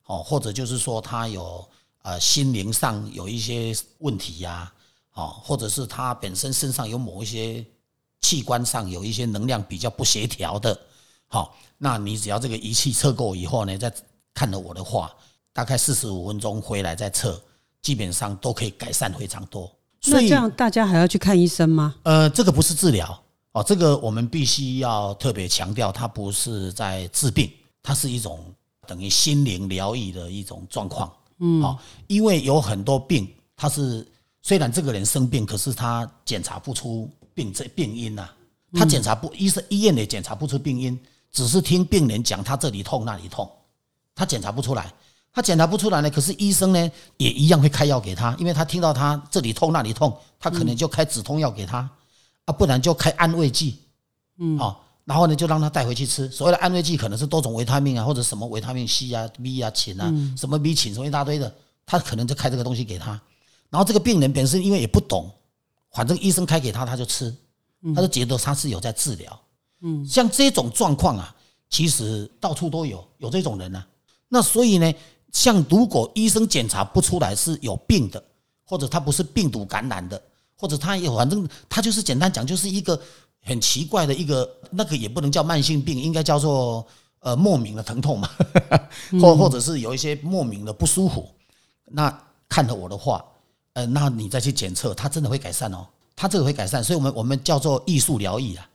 [0.05, 1.63] 哦，或者就是说他有
[2.01, 4.71] 呃心灵上有一些问题呀，
[5.13, 7.63] 哦，或者是他本身身上有某一些
[8.21, 10.79] 器官上有一些能量比较不协调的，
[11.27, 13.93] 好，那你只要这个仪器测过以后呢，再
[14.33, 15.11] 看了我的话，
[15.53, 17.41] 大概四十五分钟回来再测，
[17.81, 19.71] 基本上都可以改善非常多。
[20.05, 21.95] 那这样大家还要去看医生吗？
[22.03, 27.51] 呃，这个不是治疗哦，这个我们必须要特别强调，它不是在治病，
[27.83, 28.39] 它是一种
[28.87, 31.11] 等于心灵疗愈的一种状况。
[31.39, 34.07] 嗯，好，因为有很多病，它是
[34.41, 38.27] 虽然这个人生病，可是他检查不出病这病因呐，
[38.73, 40.99] 他检查不医生医院也检查不出病因，
[41.31, 43.47] 只是听病人讲他这里痛那里痛，
[44.15, 44.91] 他检查不出来。
[45.33, 51.89] 他检查不出来呢，可是医生呢也一样会开药给他，因为他听到他这里痛那里痛，他可能就开止痛药给他，
[52.43, 53.79] 啊，不然就开安慰剂，
[54.39, 56.27] 嗯，好，然后呢就让他带回去吃。
[56.29, 63.11] 所谓的安慰剂可能是多种维他命啊，或者什么维他命 C 啊、B 啊、锌啊，什么 B 锌什么一大堆的，他可能就开这个东西给他。
[63.69, 65.31] 然后这个病人本身因为也不懂，
[65.93, 67.33] 反正医生开给他他就吃，
[67.95, 69.41] 他就觉得他是有在治疗。
[69.79, 71.33] 嗯，像这种状况啊，
[71.69, 73.81] 其实到处都有，有这种人呢。
[74.33, 74.93] 那所以呢？
[75.33, 78.21] 像如果医生检查不出来是有病的，
[78.65, 80.21] 或者他不是病毒感染的，
[80.57, 82.99] 或者他有反正他就是简单讲就是一个
[83.41, 86.85] 很奇怪的一个那个也不能叫慢性病，应该叫做
[87.19, 88.29] 呃莫名的疼痛嘛，
[89.21, 91.29] 或或者是有一些莫名的不舒服。
[91.85, 92.13] 那
[92.49, 93.23] 看了我的话，
[93.71, 98.69] 呃，那你再去检测，它真的会改善哦，它这个会改善，所以我们我们叫做艺术疗愈啊。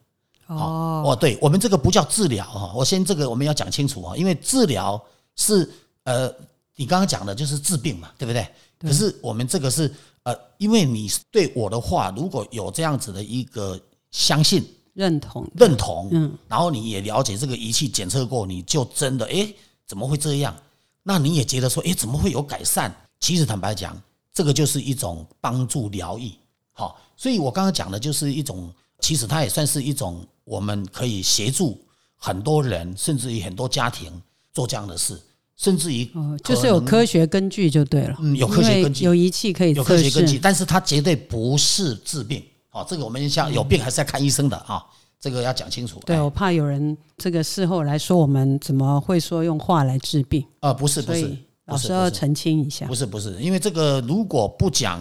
[0.46, 5.02] 哦哦，对我们这个不叫治疗哈，我先这个我们要讲清楚啊，因为治疗
[5.36, 5.70] 是。
[6.04, 6.32] 呃，
[6.76, 8.46] 你刚刚讲的就是治病嘛，对不对？
[8.78, 13.76] 可是我们这个是呃，因为你对我的话如果有这样子的一个
[14.12, 19.52] 相信、认同、认同，嗯，然后你也了解这个仪器检测过，你就真的哎，
[19.84, 20.56] 怎么会这样？
[21.02, 22.94] 那你也觉得说，哎，怎么会有改善？
[23.18, 24.00] 其实坦白讲，
[24.32, 26.30] 这个就是一种帮助疗愈，
[26.70, 34.22] 好，所以我刚刚讲的就是一种，其实它也算是一种，我们可以协助很多人，甚至于很多家庭
[34.56, 35.20] 做这样的事。
[35.56, 36.06] 甚至于，
[36.44, 38.16] 就是有科学根据就对了。
[38.20, 42.42] 嗯，有科学根据，有仪器可以有科学根据，但是它绝对不是治病。
[42.72, 44.84] 哦，这个我们像有病还是要看医生的啊，
[45.18, 45.98] 这个要讲清楚。
[46.04, 50.44] 对，我怕有人这个事后来说我们怎么会说用话来治病？
[50.60, 52.86] 啊，不是，不是，老师要澄清一下。
[52.86, 55.00] 不是，不是，因为这个如果不讲，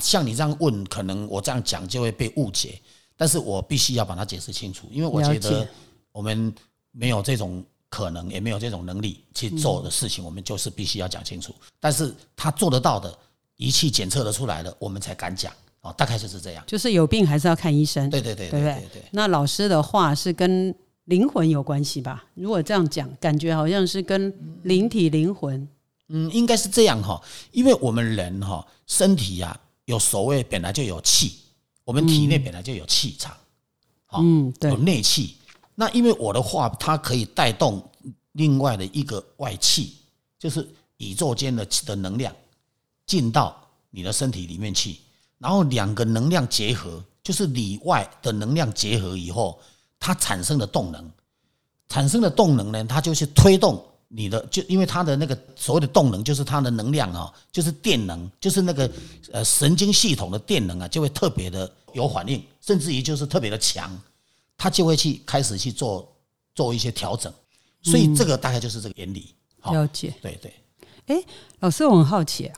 [0.00, 2.80] 像你这样问，可能我这样讲就会被误解。
[3.16, 5.66] 但是我必须要把它解释清楚，因为我觉得
[6.12, 6.54] 我们
[6.92, 7.64] 没有这种。
[7.88, 11.54] 可能也没有这种能力去做的事情，我们就是必须要讲清楚。
[11.78, 13.16] 但是他做得到的，
[13.56, 15.94] 仪器检测得出来的，我们才敢讲哦。
[15.96, 18.10] 大概就是这样，就是有病还是要看医生。
[18.10, 19.02] 对对对，对对对。
[19.12, 22.24] 那老师的话是跟灵魂有关系吧？
[22.34, 25.68] 如果这样讲，感觉好像是跟灵体、灵魂。
[26.08, 27.20] 嗯，应该是这样哈，
[27.52, 31.38] 因为我们人哈身体呀有所谓本来就有气，
[31.84, 33.36] 我们体内本来就有气场，
[34.18, 35.36] 嗯，对，有内气。
[35.78, 37.86] 那因为我的话，它可以带动
[38.32, 39.98] 另外的一个外气，
[40.38, 42.34] 就是宇宙间的的能量
[43.04, 43.54] 进到
[43.90, 44.96] 你的身体里面去，
[45.38, 49.60] 然后两个能量结合，就是里外的能量结合以后，
[50.00, 51.10] 它产生的动能，
[51.90, 58.90] 产生的动能呢，它就是推动你的，就因为它的那个所谓的动能，就是它的能量啊，就是电能，就是那个
[59.30, 63.90] 呃神经系统的电能啊，就会特别的有反应，甚至于就是特别的强。
[64.56, 66.16] 他就会去开始去做
[66.54, 67.32] 做一些调整，
[67.82, 69.34] 所以这个大概就是这个原理。
[69.70, 70.52] 了解，对对。
[71.06, 71.22] 哎，
[71.60, 72.50] 老师，我很好奇，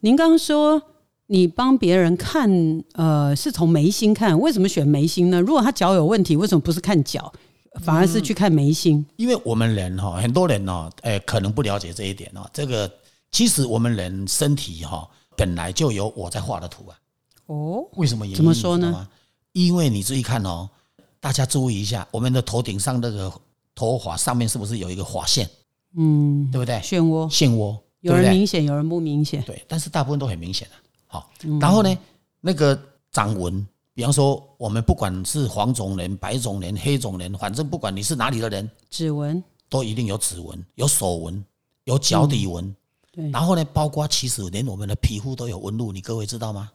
[0.00, 0.80] 您刚刚说
[1.26, 2.50] 你帮别人看，
[2.94, 5.40] 呃，是从眉心看，为什么选眉心呢？
[5.40, 7.32] 如果他脚有问题，为什么不是看脚，
[7.82, 9.04] 反而是去看眉心？
[9.16, 12.48] 因为我们人哈，很多人呢，哎，可能不了解这一点哦。
[12.52, 12.92] 这个
[13.32, 16.98] 其实我们人身体哈，本来就有我在画的图啊。
[17.46, 18.26] 哦，为什么？
[18.34, 19.08] 怎么说呢？
[19.52, 20.68] 因为你注意看哦。
[21.26, 23.32] 大家注意一下，我们的头顶上那个
[23.74, 25.50] 头发上面是不是有一个发线？
[25.96, 26.76] 嗯，对不对？
[26.76, 29.42] 漩涡，漩涡，有人明显，有人不明显。
[29.42, 30.74] 对，但是大部分都很明显的。
[31.08, 31.28] 好，
[31.60, 31.98] 然后呢，
[32.40, 41.44] 那个掌纹，比方说我们不管是黄种人、白种人、黑种人，反正不管你是哪里的人，指纹都一定有指纹、有手纹、
[41.86, 42.72] 有脚底纹。
[43.10, 46.70] 对，然后呢，包括其实连我们的皮肤都有纹路，你各位知道吗？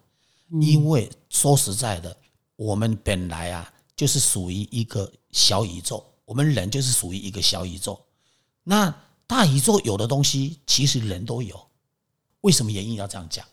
[0.60, 2.14] 因为说实在的，
[2.58, 3.72] 我们本来啊。
[4.02, 8.04] 就是属于一个小宇宙，我们人就是属于一个小宇宙。
[8.64, 8.92] 那
[9.28, 11.68] 大宇宙有的东西，其实人都有。
[12.40, 13.46] 为什么原因要这样讲？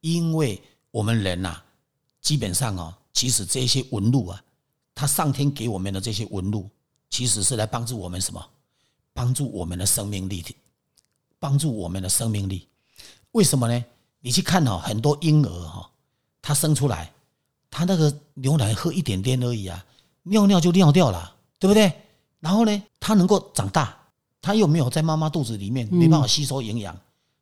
[0.00, 1.60] 因为我们人呐，
[2.22, 4.42] 基本上哦，其实这些纹路啊，
[4.94, 6.70] 它上天给我们的这些纹路，
[7.10, 8.42] 其实是来帮助我们什么？
[9.12, 10.42] 帮助我们的生命力，
[11.38, 12.66] 帮助我们的生命力。
[13.32, 13.84] 为什么呢？
[14.20, 15.90] 你去看哦，很多婴儿哈，
[16.40, 17.12] 他生出来，
[17.72, 19.84] 他那个牛奶喝一点点而已啊，
[20.24, 21.90] 尿尿就尿掉了，对不对？
[22.38, 23.96] 然后呢，他能够长大，
[24.40, 26.94] 他又没有在妈妈肚子里面没办法吸收营养，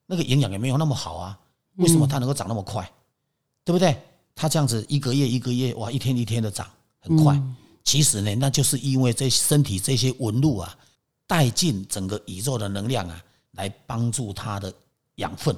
[0.06, 1.38] 那个营养也没有那么好啊。
[1.76, 2.90] 为什么他能够长那么快？
[3.64, 4.00] 对不对？
[4.34, 6.66] 他这样子一个月一个月哇，一天一天的长
[7.00, 7.38] 很快。
[7.82, 10.78] 其实呢，那就是因为这身体这些纹路啊，
[11.26, 13.20] 带进整个宇宙的能量啊，
[13.52, 14.72] 来帮助他的
[15.16, 15.54] 养分。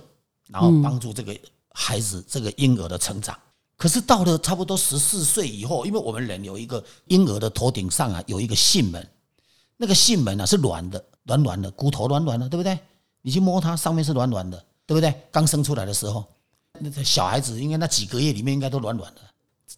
[0.48, 1.34] 然后帮助这个
[1.70, 3.34] 孩子、这个婴儿的成长。
[3.82, 9.04] 可是到了差不多十四岁以后，因为我们人有一个婴儿的头顶上啊有一个囟门，
[9.76, 12.78] 那个囟门啊是软的、软软的，骨头软软的，对不对？
[13.22, 15.12] 你去摸它，上面是软软的，对不对？
[15.32, 16.24] 刚生出来的时候，
[16.78, 19.20] 那小孩子应该那几个月里面应该都软软的。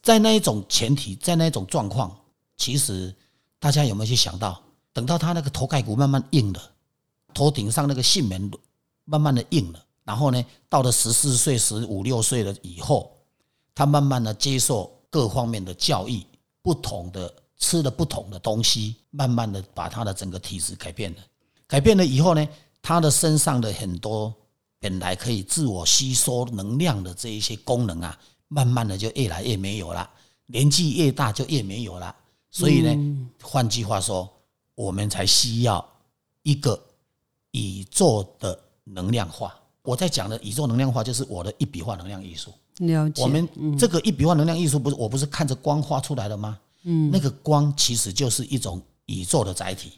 [0.02, 2.14] 在那一种前提，在那一种状况，
[2.58, 3.10] 其实
[3.58, 6.60] 大家有没有去想到，等到他那个头盖骨慢慢硬了，
[7.32, 8.50] 头顶上那个囟门
[9.06, 9.82] 慢慢的硬了。
[10.04, 13.10] 然后呢，到了十四岁、十五六岁了以后，
[13.74, 16.22] 他慢慢的接受各方面的教育，
[16.62, 21.18] 不同的吃了不同的东西，慢慢的把他的整个体质改变了。
[21.66, 22.48] 改变了以后呢，
[22.80, 24.32] 他的身上的很多
[24.78, 28.18] 本来可以自我吸收能量的这一些功能啊，
[28.48, 30.08] 慢慢的就越来越没有了。
[30.46, 32.14] 年纪越大就越没有了。
[32.50, 34.30] 所以呢，换句话说，
[34.74, 35.84] 我们才需要
[36.42, 36.80] 一个
[37.52, 39.58] 宇宙的能量化。
[39.82, 42.52] 我在讲的宇宙能量化，就是我的一笔画能量艺术。
[42.78, 43.22] 了解。
[43.22, 43.48] 我们
[43.78, 46.58] 这个一笔画能量艺术，不是我不是看着光画出来的吗？
[46.84, 47.10] 嗯。
[47.10, 49.92] 那个光其实就是一种宇宙的载体，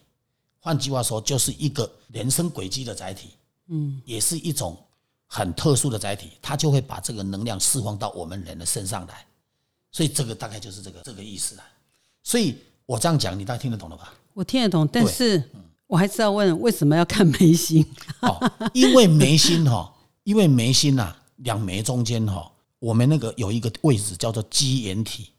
[0.61, 3.31] 换句话说，就是一个人生轨迹的载体。
[3.69, 4.01] 嗯。
[4.05, 4.77] 也是一种
[5.27, 9.25] 很特殊的载体，它就会把这个能量释放到我们人的身上来。
[9.93, 11.63] 所以这个大概就是这个这个意思了。
[12.23, 14.13] 所以我这样讲，你大概听得懂了吧？
[14.35, 15.43] 我听得懂，但是。
[15.89, 17.87] 我还是要问，为什么要看眉心？
[18.23, 25.31] 哦，因为眉心哈，因为眉心呐，两眉中间哈，我们那个有一个位置叫做基原体。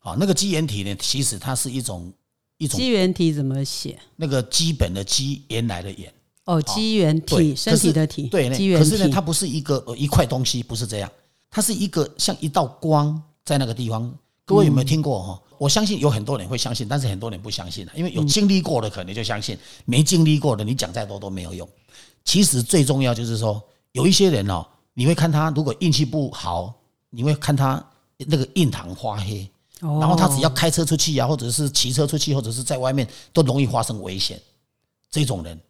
[0.00, 2.12] 啊，那个基原体呢，其实它是一种
[2.58, 3.96] 一种基原体怎么写？
[4.16, 6.12] 那个基本的基，原来的原。
[6.44, 8.24] 哦，基原体，身体的体。
[8.26, 11.08] 对，可是呢，它不是一个一块东西，不是这样，
[11.48, 14.12] 它是一个像一道光在那个地方。
[14.44, 15.42] 各位有没有听过哈？
[15.56, 21.68] 我相信有很多人会相信，但是很多人不相信因为有经历过的可能就相信，没经历过的你讲再多都没有用。
[22.24, 23.62] 其实最重要就是说，
[23.92, 26.74] 有一些人哦，你会看他如果运气不好，
[27.14, 27.80] 你会看他
[28.16, 29.48] 那个印堂发黑，
[29.78, 34.42] 然后他只要开车出去啊，或者是骑车出去，或者是在外面都容易发生危险。
[35.10, 35.60] 这种人，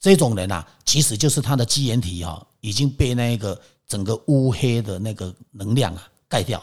[0.00, 6.62] 这种人啊，其实就是他的基因体哈已经被那个整个乌黑的那个能量啊盖掉。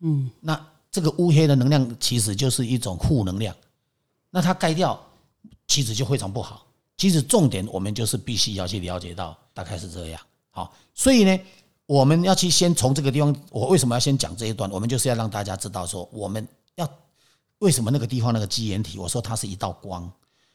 [0.00, 0.60] 嗯，那。
[0.92, 3.54] 这个乌黑的能量其实就是一种负能量，
[4.28, 5.00] 那它盖掉，
[5.68, 6.66] 其实就非常不好。
[6.96, 10.20] 其实重点我们就是必须要去了解到，大概是这样。
[10.50, 11.38] 好，所以呢，
[11.90, 14.70] 我们要去先从这个地方，我为什么要先讲这一段？
[14.70, 16.88] 我们就是要让大家知道说，我们要
[17.58, 20.08] 为什么那个地方那个基岩体，我说它是一道光，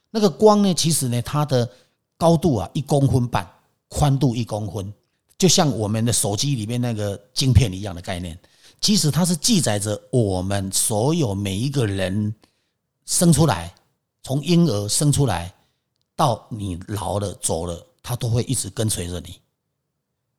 [0.09, 1.69] 那个光呢，其实呢，它的
[2.15, 3.45] 高度啊一公分半，
[3.89, 4.93] 宽度一公分，
[5.37, 8.39] 就像我们的手机里面那个晶片一样的概念。
[8.79, 12.33] 其实它是记载着我们所有每一个人
[13.05, 13.75] 生出来，
[14.23, 15.53] 从婴儿生出来
[16.15, 19.37] 到你老了走了，它都会一直跟随着你。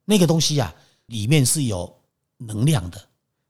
[0.06, 0.72] 那个东西啊，
[1.06, 1.92] 里面是有
[2.38, 3.00] 能量的。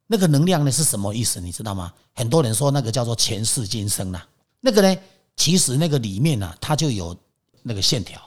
[0.06, 1.40] 那个能量呢是什么意思？
[1.40, 1.92] 你知道吗？
[2.14, 4.22] 很多人说那个叫做前世今生呐。
[4.60, 5.00] 那个呢，
[5.36, 7.16] 其实那个里面呢，它就有
[7.62, 8.20] 那个线条。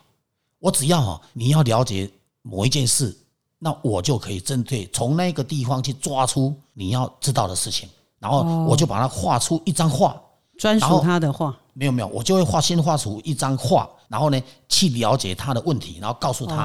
[0.60, 2.10] 我只要哦，你要了解
[2.42, 3.16] 某一件事。
[3.62, 10.18] 那我就可以针对从那个地方去抓出你要知道的事情，然后我就把它画出一张画，
[10.60, 11.58] 专属他的画。
[11.74, 16.56] 没有没有，我就会画先画出一张画，然后呢去了解他的问题，然后告诉他，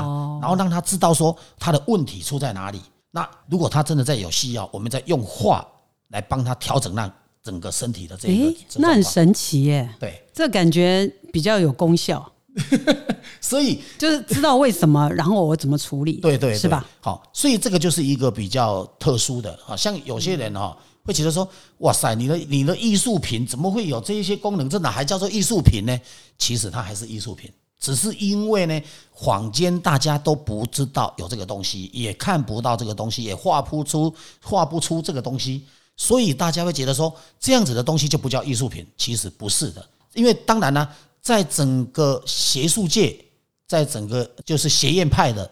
[0.43, 2.83] 然后让他知道说他的问题出在哪里。
[3.13, 5.65] 那如果他真的在有需要，我们再用画
[6.09, 7.09] 来帮他调整那
[7.43, 8.57] 整个身体的这个。
[8.77, 9.89] 那很神奇耶！
[10.01, 12.29] 对，这感觉比较有功效。
[13.41, 16.85] 所以就是知道为什么，然后我怎么处理，对对，是吧？
[17.01, 21.49] 好，所以这个就是一个比较特殊的啊，像有些人哈会觉得说，
[21.79, 24.69] 哇塞，你的你的艺术品怎么会有这一些功能？
[24.69, 26.01] 这哪还叫做艺术品呢？
[26.39, 28.81] 其实它还是艺术品，只是因为呢，
[29.15, 35.63] 坊间大家都不知道有这个东西，也看不到这个东西，也画不出画不出这个东西，
[35.97, 38.87] 所以大家会觉得说，这样子的东西就不叫艺术品。
[38.97, 40.89] 其实不是的，因为当然呢。
[41.25, 43.19] 在整个学术界，
[43.67, 45.51] 在整个就是学院派的，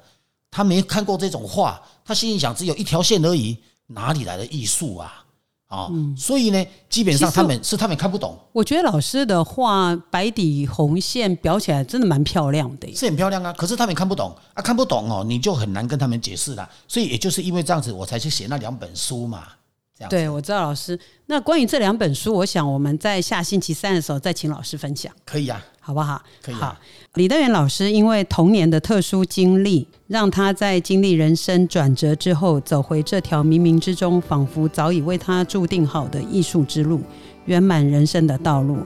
[0.50, 5.24] 他没看过这种画，他心里想只有一条线而已，哪里来的艺术啊？
[5.72, 12.94] 啊、所以呢，基本上他们是他们看不懂，我觉得老师的画白底红线裱起来真的蛮漂亮的。
[12.94, 16.68] 是很漂亮啊，可是他们看不懂啊，看不懂哦，你就很难跟他们解释了。
[16.86, 19.44] 所以也就是因为这样子，我才去写那两本书嘛。
[19.96, 20.98] 这样对，我知道老师。
[21.24, 26.22] 那关于这两本书，我想我们在下星期三的时候再请老师分享，可以啊，好不好？
[26.40, 26.76] 可以啊好，
[27.14, 37.00] 李德元老师因为童年的特殊经历，让他在经历人生转折之后，走回这条冥冥之中仿佛早已为他注定好的艺术之路，
[37.46, 38.78] 圆满人生的道路。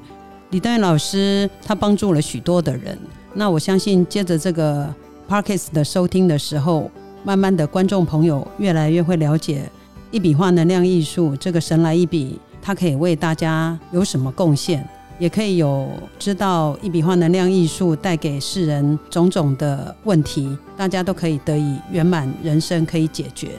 [0.51, 2.99] 李德元老师他帮助了许多的人，
[3.35, 4.93] 那我相信接着这个
[5.29, 6.91] Parkes 的收听的时候，
[7.23, 9.71] 慢慢的观众朋友越来越会了解
[10.11, 14.89] 一笔画能量艺术这个神来一笔，它可以为大家有什么贡献。
[15.19, 15.89] 也可以有
[16.19, 23.51] 知道一笔画能量艺术带给世人种种的问题，大家都可以得以圆满人生，可以解决。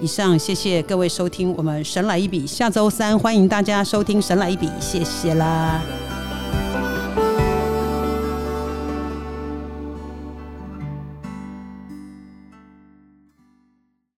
[0.00, 5.80] 以上，谢谢各位收听我们神来一笔，下周三欢迎大家收听神来一笔，谢谢啦。